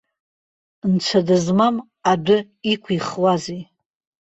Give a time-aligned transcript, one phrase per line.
[0.93, 1.75] Нцәа дызмам
[2.11, 2.37] адәы
[2.71, 3.61] иқәихуазеи!